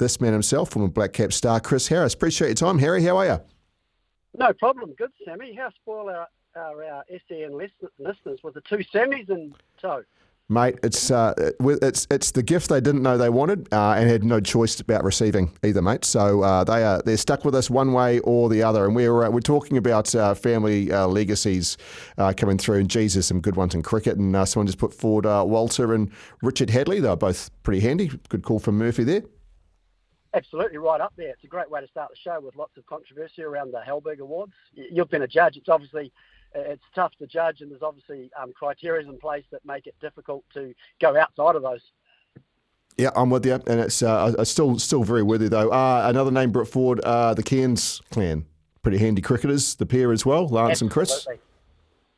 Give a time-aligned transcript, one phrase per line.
[0.00, 2.14] This man himself, former Black Cap star Chris Harris.
[2.14, 3.04] Appreciate your time, Harry.
[3.04, 3.40] How are you?
[4.38, 4.94] No problem.
[4.96, 5.54] Good, Sammy.
[5.54, 10.02] How spoil our, our, our SEN listeners with the two semis in tow?
[10.48, 14.24] Mate, it's uh, it's it's the gift they didn't know they wanted uh, and had
[14.24, 16.06] no choice about receiving either, mate.
[16.06, 19.24] So uh, they are they're stuck with us one way or the other, and we're
[19.24, 21.76] uh, we're talking about uh, family uh, legacies
[22.38, 22.78] coming through.
[22.78, 26.10] And Jesus, some good ones in cricket, and someone just put forward Walter and
[26.40, 27.02] Richard Hadlee.
[27.02, 28.10] They're both pretty handy.
[28.30, 29.24] Good call from Murphy there.
[30.32, 31.30] Absolutely right up there.
[31.30, 34.20] It's a great way to start the show with lots of controversy around the Halberg
[34.20, 34.52] Awards.
[34.74, 35.56] You've been a judge.
[35.56, 36.12] It's obviously
[36.54, 40.44] it's tough to judge, and there's obviously um, criteria in place that make it difficult
[40.54, 41.80] to go outside of those.
[42.96, 45.70] Yeah, I'm with you, and it's uh, still still very worthy though.
[45.70, 48.44] Uh, another name brought forward, uh, the Cairns clan,
[48.82, 50.84] pretty handy cricketers, the pair as well, Lance Absolutely.
[50.84, 51.26] and Chris.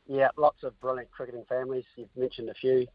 [0.07, 1.85] Yeah, lots of brilliant cricketing families.
[1.95, 2.87] You've mentioned a few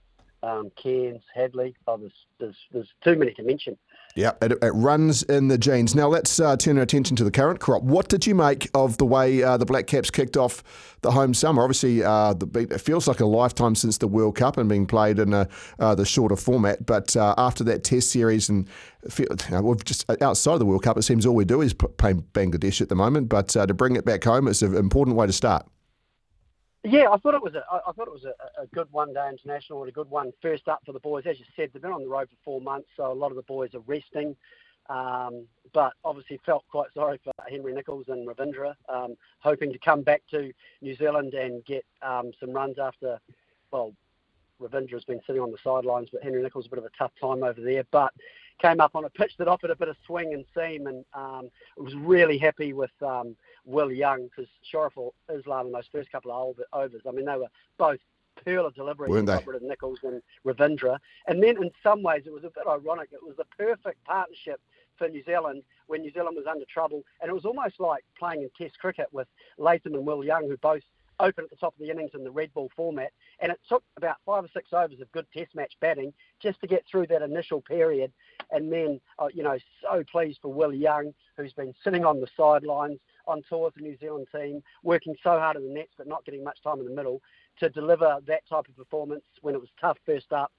[0.42, 1.74] um, Cairns, Hadlee.
[1.86, 3.76] Oh, there's, there's, there's too many to mention.
[4.14, 5.94] Yeah, it, it runs in the genes.
[5.94, 7.82] Now let's uh, turn our attention to the current crop.
[7.82, 10.62] What did you make of the way uh, the Black Caps kicked off
[11.02, 11.62] the home summer?
[11.62, 15.18] Obviously, uh, the, it feels like a lifetime since the World Cup and being played
[15.18, 15.48] in a,
[15.78, 16.84] uh, the shorter format.
[16.84, 18.68] But uh, after that Test series and
[19.18, 21.60] you know, we've just uh, outside of the World Cup, it seems all we do
[21.60, 23.28] is play Bangladesh at the moment.
[23.28, 25.66] But to bring it back home, it's an important way to start.
[26.84, 29.82] Yeah, I thought it was a, I thought it was a, a good one-day international
[29.82, 31.24] and a good one first up for the boys.
[31.26, 33.36] As you said, they've been on the road for four months, so a lot of
[33.36, 34.36] the boys are resting.
[34.88, 40.02] Um, but obviously felt quite sorry for Henry Nicholls and Ravindra, um, hoping to come
[40.02, 40.50] back to
[40.80, 43.18] New Zealand and get um, some runs after,
[43.70, 43.92] well,
[44.62, 47.42] Ravindra's been sitting on the sidelines, but Henry Nicholls a bit of a tough time
[47.42, 47.84] over there.
[47.90, 48.14] But
[48.60, 51.50] came up on a pitch that offered a bit of swing and seam, and um,
[51.76, 56.56] was really happy with um, Will Young because Shoriful Islam in those first couple of
[56.72, 57.02] overs.
[57.06, 57.48] I mean, they were
[57.78, 58.00] both
[58.44, 60.98] pearl of delivery Weren't from Robert Nicholls and Ravindra.
[61.26, 63.10] And then in some ways it was a bit ironic.
[63.12, 64.60] It was the perfect partnership
[64.96, 67.02] for New Zealand when New Zealand was under trouble.
[67.20, 70.56] And it was almost like playing in Test cricket with Latham and Will Young, who
[70.56, 70.82] both
[71.20, 73.12] open at the top of the innings in the red ball format.
[73.40, 76.66] And it took about five or six overs of good test match batting just to
[76.66, 78.12] get through that initial period.
[78.50, 82.28] And then, uh, you know, so pleased for Will Young, who's been sitting on the
[82.36, 86.06] sidelines on tour with the New Zealand team, working so hard in the nets but
[86.06, 87.20] not getting much time in the middle
[87.60, 90.52] to deliver that type of performance when it was tough first up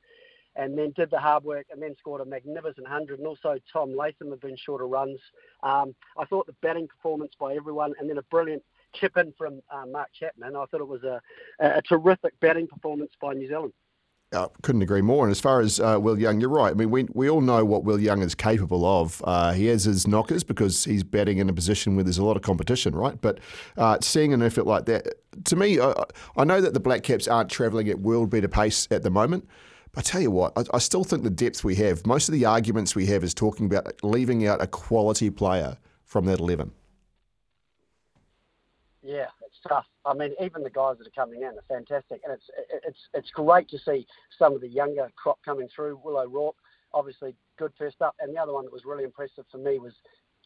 [0.56, 3.20] and then did the hard work and then scored a magnificent 100.
[3.20, 5.20] And also Tom Latham have been shorter runs.
[5.64, 8.64] Um, I thought the batting performance by everyone and then a brilliant
[8.94, 10.56] chip in from uh, Mark Chapman.
[10.56, 11.22] I thought it was a,
[11.60, 13.74] a terrific batting performance by New Zealand.
[14.32, 15.26] Uh, couldn't agree more.
[15.26, 16.70] And as far as uh, Will Young, you're right.
[16.70, 19.24] I mean, we, we all know what Will Young is capable of.
[19.26, 22.38] Uh, he has his knockers because he's batting in a position where there's a lot
[22.38, 23.20] of competition, right?
[23.20, 23.40] But
[23.76, 26.04] uh, seeing an effort like that, to me, I,
[26.38, 29.48] I know that the Black Caps aren't travelling at world beater pace at the moment.
[29.94, 32.34] But I tell you what, I, I still think the depth we have, most of
[32.34, 35.76] the arguments we have is talking about leaving out a quality player
[36.06, 36.72] from that 11.
[39.10, 39.88] Yeah, it's tough.
[40.06, 42.46] I mean, even the guys that are coming in are fantastic, and it's
[42.86, 44.06] it's it's great to see
[44.38, 46.00] some of the younger crop coming through.
[46.04, 46.58] Will O'Rourke,
[46.94, 49.94] obviously good first up, and the other one that was really impressive for me was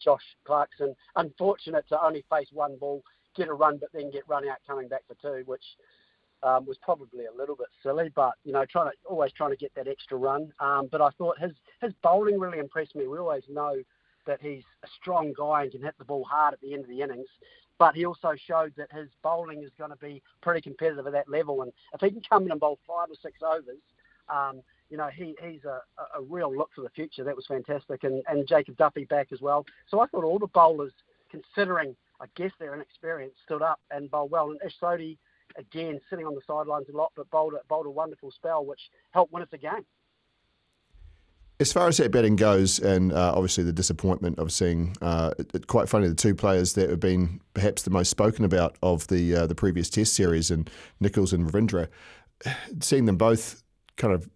[0.01, 0.95] Josh Clarkson.
[1.18, 3.04] Unfortunate to only face one ball,
[3.36, 5.66] get a run, but then get run out coming back for two, which
[6.42, 8.12] um, was probably a little bit silly.
[8.16, 10.54] But you know, trying to always trying to get that extra run.
[10.62, 11.51] Um, but I thought his
[11.81, 13.07] his bowling really impressed me.
[13.07, 13.75] We always know
[14.25, 16.89] that he's a strong guy and can hit the ball hard at the end of
[16.89, 17.27] the innings
[17.80, 21.30] but he also showed that his bowling is going to be pretty competitive at that
[21.30, 21.62] level.
[21.62, 23.81] And if he can come in and bowl five or six overs,
[24.30, 25.81] um, you know, he, he's a,
[26.18, 27.24] a real look for the future.
[27.24, 28.04] That was fantastic.
[28.04, 29.66] And, and Jacob Duffy back as well.
[29.90, 30.94] So I thought all the bowlers,
[31.30, 34.52] considering, I guess, their inexperience, stood up and bowled well.
[34.52, 35.18] And Ish Sodhi,
[35.58, 38.81] again, sitting on the sidelines a lot, but bowled, bowled a wonderful spell, which
[39.12, 39.86] helped win us the game.
[41.60, 45.52] As far as that betting goes, and uh, obviously the disappointment of seeing, uh, it,
[45.54, 49.08] it, quite funny, the two players that have been perhaps the most spoken about of
[49.08, 50.70] the uh, the previous Test series, and
[51.00, 51.88] Nicholls and Ravindra,
[52.82, 53.64] seeing them both
[53.98, 54.28] kind of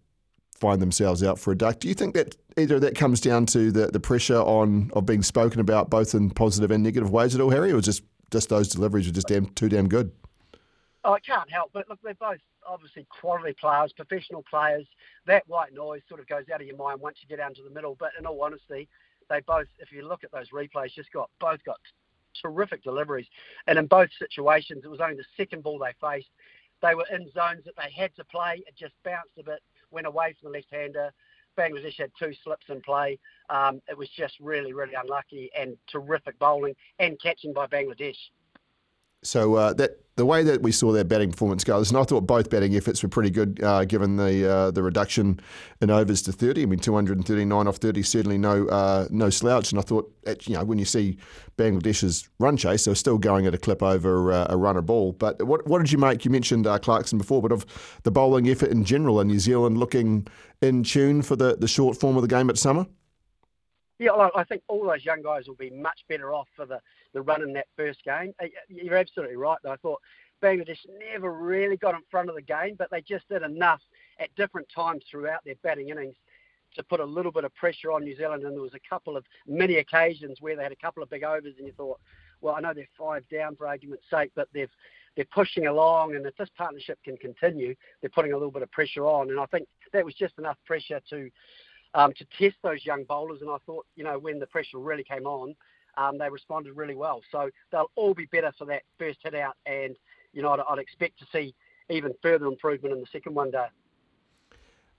[0.54, 1.80] find themselves out for a duck.
[1.80, 5.22] Do you think that either that comes down to the, the pressure on of being
[5.22, 8.68] spoken about both in positive and negative ways at all, Harry, or just just those
[8.68, 10.12] deliveries were just damn too damn good?
[11.08, 12.36] Oh, I can't help but look, they're both
[12.68, 14.86] obviously quality players, professional players.
[15.26, 17.62] That white noise sort of goes out of your mind once you get down to
[17.62, 17.96] the middle.
[17.98, 18.88] But in all honesty,
[19.30, 21.78] they both, if you look at those replays, just got both got
[22.42, 23.26] terrific deliveries.
[23.66, 26.28] And in both situations, it was only the second ball they faced.
[26.82, 28.62] They were in zones that they had to play.
[28.66, 31.10] It just bounced a bit, went away from the left-hander.
[31.56, 33.18] Bangladesh had two slips in play.
[33.48, 38.18] Um, it was just really, really unlucky and terrific bowling and catching by Bangladesh.
[39.22, 42.22] So uh, that the way that we saw their batting performance go, and I thought
[42.22, 45.38] both batting efforts were pretty good, uh, given the uh, the reduction
[45.80, 46.62] in overs to 30.
[46.62, 49.70] I mean, 239 off 30, certainly no uh, no slouch.
[49.70, 50.12] And I thought,
[50.42, 51.18] you know, when you see
[51.56, 55.12] Bangladesh's run chase, they're still going at a clip over uh, a runner ball.
[55.12, 56.24] But what what did you make?
[56.24, 57.64] You mentioned uh, Clarkson before, but of
[58.02, 60.26] the bowling effort in general in New Zealand looking
[60.60, 62.86] in tune for the, the short form of the game at summer.
[63.98, 66.80] Yeah, I think all those young guys will be much better off for the,
[67.14, 68.32] the run in that first game.
[68.40, 69.72] Uh, you're absolutely right, though.
[69.72, 70.00] I thought
[70.40, 70.78] Bangladesh
[71.12, 73.80] never really got in front of the game, but they just did enough
[74.20, 76.14] at different times throughout their batting innings
[76.76, 78.44] to put a little bit of pressure on New Zealand.
[78.44, 81.24] And there was a couple of many occasions where they had a couple of big
[81.24, 81.98] overs, and you thought,
[82.40, 84.70] well, I know they're five down for argument's sake, but they've
[85.16, 88.70] they're pushing along, and if this partnership can continue, they're putting a little bit of
[88.70, 89.30] pressure on.
[89.30, 91.28] And I think that was just enough pressure to
[91.98, 93.40] um, to test those young bowlers.
[93.42, 95.54] And I thought, you know, when the pressure really came on,
[95.96, 97.20] um, they responded really well.
[97.32, 99.56] So they'll all be better for that first hit out.
[99.66, 99.96] And,
[100.32, 101.54] you know, I'd, I'd expect to see
[101.90, 103.66] even further improvement in the second one day.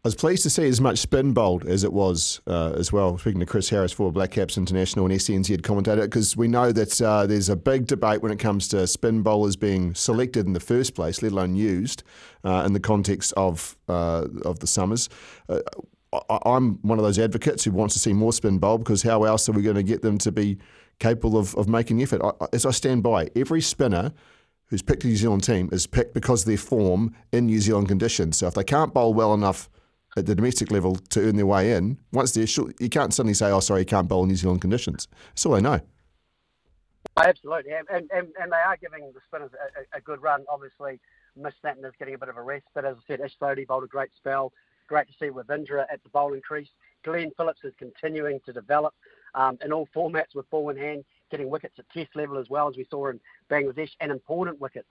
[0.01, 3.17] I was pleased to see as much spin bowled as it was uh, as well.
[3.17, 7.01] Speaking to Chris Harris for Black Caps International and SENZ commentator, because we know that
[7.01, 10.61] uh, there's a big debate when it comes to spin bowlers being selected in the
[10.61, 12.03] first place, let alone used
[12.45, 15.09] uh, in the context of uh, of the summers.
[16.11, 19.47] I'm one of those advocates who wants to see more spin bowl because how else
[19.47, 20.57] are we going to get them to be
[20.99, 22.21] capable of, of making effort?
[22.23, 24.11] I, as I stand by, every spinner
[24.67, 27.87] who's picked a New Zealand team is picked because of their form in New Zealand
[27.87, 28.37] conditions.
[28.37, 29.69] So if they can't bowl well enough
[30.17, 33.33] at the domestic level to earn their way in, once they're short, you can't suddenly
[33.33, 35.07] say, oh, sorry, you can't bowl in New Zealand conditions.
[35.29, 35.79] That's all I know.
[37.17, 40.45] Absolutely, and, and, and they are giving the spinners a, a good run.
[40.49, 40.99] Obviously,
[41.35, 43.67] Mitch Santner is getting a bit of a rest, but as I said, Ish Sodhi
[43.67, 44.53] bowled a great spell.
[44.89, 46.67] Great to see Ravindra at the bowling crease.
[47.05, 48.95] Glenn Phillips is continuing to develop
[49.35, 52.67] um, in all formats with ball in hand, getting wickets at test level as well
[52.67, 53.19] as we saw in
[53.51, 54.89] Bangladesh, and important wickets.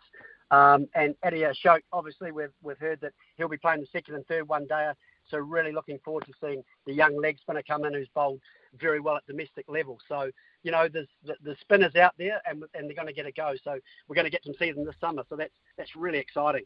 [0.52, 4.24] Um, and Adi Ashok, obviously, we've, we've heard that he'll be playing the second and
[4.28, 4.92] third one day.
[5.28, 8.40] So really looking forward to seeing the young leg spinner come in who's bowled
[8.80, 9.98] very well at domestic level.
[10.08, 10.30] So,
[10.62, 13.32] you know, there's the, the spinners out there and, and they're going to get a
[13.32, 13.54] go.
[13.64, 15.24] So we're going to get some season this summer.
[15.28, 16.62] So that's, that's really exciting.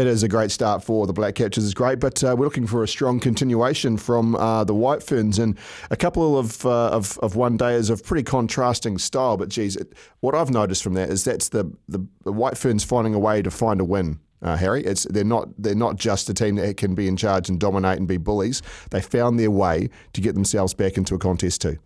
[0.00, 2.66] It is a great start for the Black Catchers, is great, but uh, we're looking
[2.66, 5.58] for a strong continuation from uh, the White Ferns and
[5.90, 9.36] a couple of, uh, of, of one days of pretty contrasting style.
[9.36, 12.82] But geez, it, what I've noticed from that is that's the, the, the White Ferns
[12.82, 14.20] finding a way to find a win.
[14.42, 17.50] Uh, Harry, it's they're not they're not just a team that can be in charge
[17.50, 18.62] and dominate and be bullies.
[18.90, 21.78] They found their way to get themselves back into a contest too.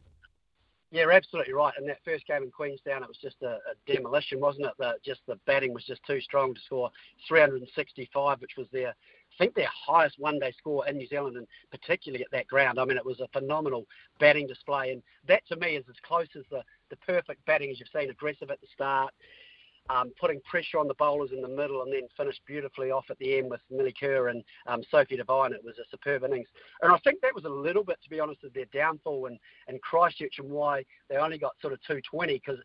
[0.94, 1.74] Yeah, absolutely right.
[1.76, 4.74] In that first game in Queenstown, it was just a, a demolition, wasn't it?
[4.78, 6.88] The, just the batting was just too strong to score
[7.26, 12.24] 365, which was their, I think, their highest one-day score in New Zealand, and particularly
[12.24, 12.78] at that ground.
[12.78, 13.86] I mean, it was a phenomenal
[14.20, 17.80] batting display, and that to me is as close as the, the perfect batting as
[17.80, 18.08] you've seen.
[18.08, 19.12] Aggressive at the start,
[19.90, 23.18] um, putting pressure on the bowlers in the middle and then finished beautifully off at
[23.18, 25.52] the end with Melie Kerr and um, Sophie Devine.
[25.52, 26.48] It was a superb innings.
[26.82, 29.38] And I think that was a little bit, to be honest, of their downfall in,
[29.68, 32.58] in Christchurch and why they only got sort of 220 because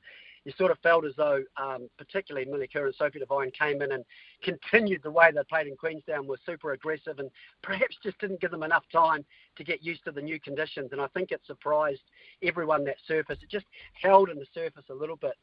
[0.46, 3.92] you sort of felt as though, um, particularly Melie Kerr and Sophie Devine came in
[3.92, 4.06] and
[4.42, 7.30] continued the way they played in Queenstown, were super aggressive and
[7.62, 9.26] perhaps just didn't give them enough time
[9.58, 10.90] to get used to the new conditions.
[10.92, 12.02] And I think it surprised
[12.42, 13.38] everyone that surface.
[13.42, 15.36] It just held in the surface a little bit.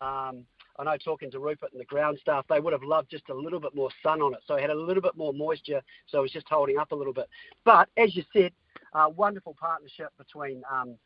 [0.00, 0.44] Um,
[0.78, 3.34] I know talking to Rupert and the ground staff, they would have loved just a
[3.34, 4.40] little bit more sun on it.
[4.46, 6.94] So it had a little bit more moisture, so it was just holding up a
[6.94, 7.28] little bit.
[7.64, 8.52] But as you said,
[8.92, 10.96] uh, wonderful partnership between um,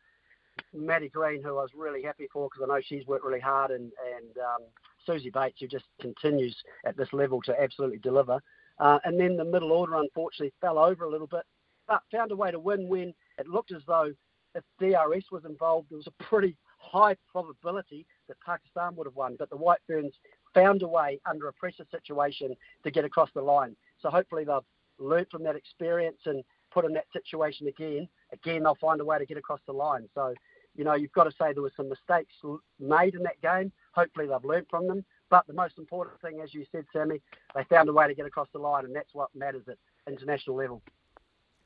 [0.73, 3.71] Maddie Green, who I was really happy for because I know she's worked really hard,
[3.71, 4.61] and, and um,
[5.07, 8.39] Suzie Bates, who just continues at this level to absolutely deliver.
[8.79, 11.43] Uh, and then the middle order, unfortunately, fell over a little bit,
[11.87, 14.11] but found a way to win when it looked as though
[14.55, 19.35] if DRS was involved, there was a pretty high probability that Pakistan would have won.
[19.37, 20.13] But the White Ferns
[20.53, 23.75] found a way under a pressure situation to get across the line.
[24.01, 24.55] So hopefully they've
[24.99, 29.17] learnt from that experience and put in that situation again, again they'll find a way
[29.19, 30.07] to get across the line.
[30.15, 30.33] So,
[30.75, 32.33] you know, you've got to say there were some mistakes
[32.79, 33.71] made in that game.
[33.93, 35.03] Hopefully they've learnt from them.
[35.29, 37.21] But the most important thing, as you said, Sammy,
[37.55, 40.55] they found a way to get across the line, and that's what matters at international
[40.55, 40.81] level.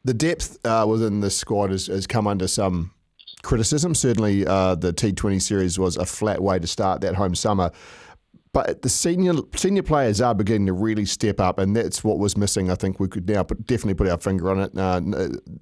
[0.03, 2.91] The depth uh, within this squad has, has come under some
[3.43, 3.95] criticism.
[3.95, 7.71] Certainly, uh, the T20 series was a flat way to start that home summer.
[8.55, 12.37] But the senior senior players are beginning to really step up, and that's what was
[12.37, 12.71] missing.
[12.71, 14.77] I think we could now put, definitely put our finger on it.
[14.77, 15.01] Uh,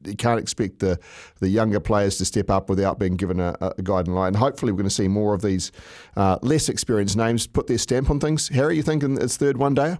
[0.06, 1.00] you can't expect the,
[1.40, 4.28] the younger players to step up without being given a, a guiding light.
[4.28, 5.72] And hopefully, we're going to see more of these
[6.16, 8.50] uh, less experienced names put their stamp on things.
[8.50, 9.98] Harry, you think in its third one day?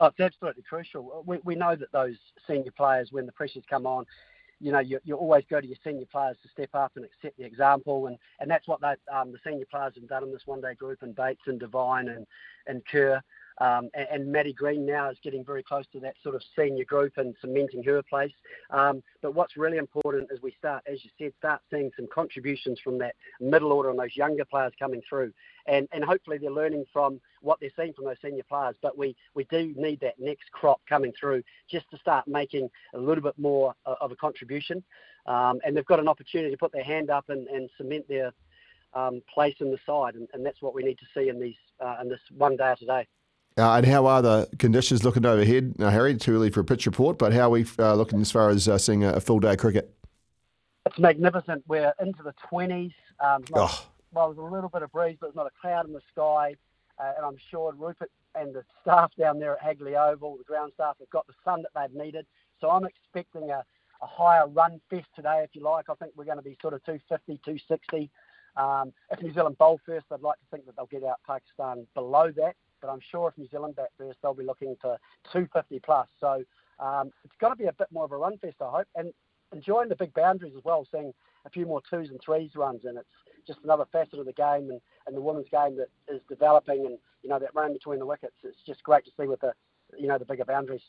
[0.00, 1.22] Oh, it's absolutely crucial.
[1.26, 4.06] We, we know that those senior players, when the pressures come on,
[4.62, 7.36] you know, you, you always go to your senior players to step up and accept
[7.36, 10.46] the example, and, and that's what they, um, the senior players have done in this
[10.46, 12.26] one-day group, and Bates and Devine and,
[12.68, 13.20] and Kerr.
[13.62, 16.84] Um, and, and Maddie Green now is getting very close to that sort of senior
[16.84, 18.32] group and cementing her place.
[18.70, 22.80] Um, but what's really important is we start, as you said, start seeing some contributions
[22.82, 25.32] from that middle order and those younger players coming through.
[25.68, 28.74] And, and hopefully they're learning from what they're seeing from those senior players.
[28.82, 32.98] But we, we do need that next crop coming through just to start making a
[32.98, 34.82] little bit more of a contribution.
[35.26, 38.32] Um, and they've got an opportunity to put their hand up and, and cement their
[38.94, 40.16] um, place in the side.
[40.16, 42.74] And, and, that's what we need to see in, these, uh, in this one day
[42.76, 43.06] today.
[43.58, 45.78] Uh, and how are the conditions looking overhead?
[45.78, 48.30] Now, Harry, too early for a pitch report, but how are we uh, looking as
[48.30, 49.94] far as uh, seeing a, a, full day of cricket?
[50.86, 51.62] It's magnificent.
[51.68, 52.92] We're into the 20s.
[53.20, 53.86] Um, oh.
[54.12, 56.56] Well, there's a little bit of breeze, but there's not a cloud in the sky.
[56.98, 60.72] Uh, and I'm sure Rupert and the staff down there at Hagley Oval, the ground
[60.74, 62.26] staff, have got the sun that they've needed.
[62.60, 63.64] So I'm expecting a,
[64.00, 65.90] a higher run fest today, if you like.
[65.90, 68.10] I think we're going to be sort of 250, 260.
[68.56, 71.86] Um, if New Zealand bowl first, I'd like to think that they'll get out Pakistan
[71.94, 74.98] below that but I'm sure if New Zealand bat first, they'll be looking for
[75.32, 76.08] 250 plus.
[76.20, 76.42] So
[76.78, 79.12] um, it's got to be a bit more of a run fest, I hope, and
[79.52, 81.12] enjoying the big boundaries as well, seeing
[81.46, 83.08] a few more twos and threes runs, and it's
[83.46, 86.98] just another facet of the game and, and the women's game that is developing, and
[87.22, 88.34] you know that run between the wickets.
[88.42, 89.52] It's just great to see with the
[89.98, 90.82] you know the bigger boundaries.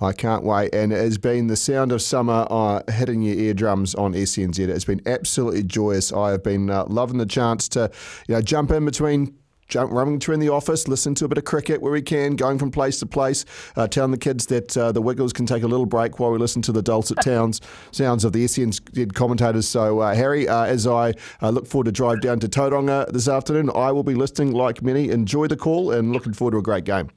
[0.00, 0.74] I can't wait.
[0.74, 4.58] And it has been the sound of summer uh, hitting your eardrums on SENZ.
[4.58, 6.12] It's been absolutely joyous.
[6.12, 7.90] I have been uh, loving the chance to,
[8.28, 9.36] you know, jump in between
[9.72, 12.58] running to in the office, listen to a bit of cricket where we can, going
[12.58, 13.44] from place to place,
[13.76, 16.38] uh, telling the kids that uh, the Wiggles can take a little break while we
[16.38, 17.60] listen to the dulcet towns
[17.92, 18.72] sounds of the SEN
[19.14, 19.66] commentators.
[19.66, 23.28] So, uh, Harry, uh, as I uh, look forward to drive down to Tauranga this
[23.28, 25.10] afternoon, I will be listening like many.
[25.10, 27.10] Enjoy the call and looking forward to a great game.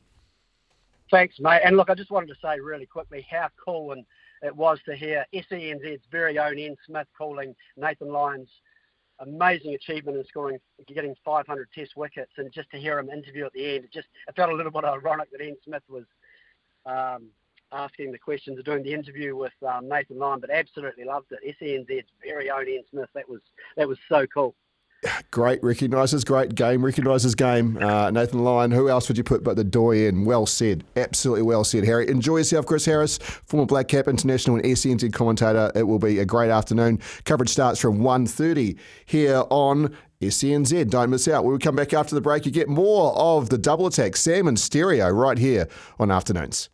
[1.09, 1.61] Thanks, mate.
[1.63, 4.05] And look, I just wanted to say really quickly how cool and
[4.41, 8.49] it was to hear SENZ's very own Ian Smith calling Nathan Lyon's
[9.19, 13.53] amazing achievement in scoring, getting 500 Test wickets, and just to hear him interview at
[13.53, 16.05] the end, it just it felt a little bit ironic that Ian Smith was
[16.85, 17.27] um,
[17.71, 21.57] asking the questions, doing the interview with um, Nathan Lyon, but absolutely loved it.
[21.59, 23.41] SENZ's very own Ian Smith, that was
[23.75, 24.55] that was so cool.
[25.29, 27.77] Great recognises, great game, recognises game.
[27.77, 30.25] Uh, Nathan Lyon, who else would you put but the doyen?
[30.25, 30.83] Well said.
[30.95, 32.09] Absolutely well said, Harry.
[32.09, 35.71] Enjoy yourself, Chris Harris, former Black Cap International and SENZ commentator.
[35.75, 36.99] It will be a great afternoon.
[37.25, 40.89] Coverage starts from 1.30 here on SENZ.
[40.89, 41.43] Don't miss out.
[41.43, 44.47] When we come back after the break, you get more of the double attack, Sam
[44.47, 45.67] and Stereo, right here
[45.99, 46.69] on Afternoons.